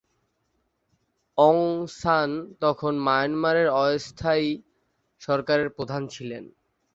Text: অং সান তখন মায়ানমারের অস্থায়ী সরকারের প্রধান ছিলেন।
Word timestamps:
অং 1.37 1.57
সান 1.99 2.29
তখন 2.59 2.93
মায়ানমারের 2.97 3.67
অস্থায়ী 3.81 4.49
সরকারের 5.21 5.69
প্রধান 5.69 6.01
ছিলেন। 6.07 6.43